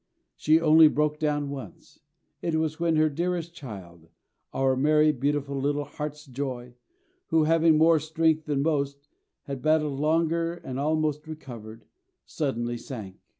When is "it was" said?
2.41-2.79